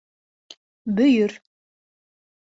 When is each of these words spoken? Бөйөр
Бөйөр 0.99 1.37